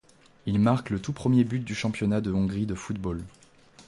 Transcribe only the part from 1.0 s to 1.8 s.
premier but du